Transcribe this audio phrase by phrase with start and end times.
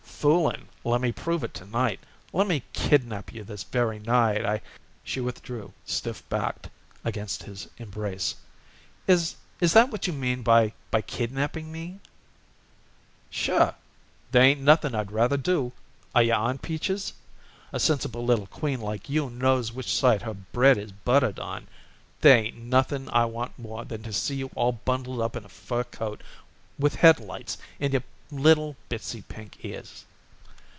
[0.21, 0.67] "Fooling!
[0.83, 1.99] Lemme prove it, to night.
[2.31, 4.45] Lemme kidnap you this very night.
[4.45, 4.61] I"
[5.03, 6.69] She withdrew stiff backed
[7.03, 8.35] against his embrace.
[9.07, 12.01] "Is is that what you mean by by kidnapping me?"
[13.31, 13.73] "Sure.
[14.31, 15.71] There ain't nothing I'd rather do.
[16.13, 17.13] Are you on, Peaches?
[17.73, 21.65] A sensible little queen like you knows which side her bread is buttered on.
[22.21, 25.49] There ain't nothing I want more than to see you all bundled up in a
[25.49, 26.21] fur coat
[26.77, 30.05] with headlights in your little bittsie pink ears."